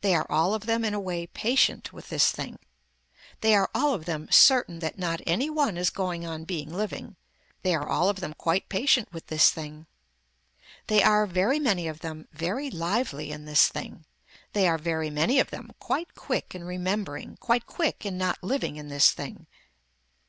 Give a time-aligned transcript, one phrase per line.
[0.00, 2.58] They are all of them in a way patient with this thing.
[3.40, 7.14] They are all of them certain that not any one is going on being living.
[7.62, 9.86] They are all of them quite patient with this thing.
[10.88, 14.06] They are, very many of them, very lively in this thing.
[14.54, 18.74] They are, very many of them quite quick in remembering, quite quick in not living
[18.74, 19.46] in this thing.